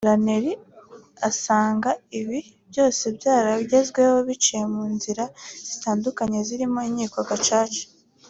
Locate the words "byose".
2.69-3.03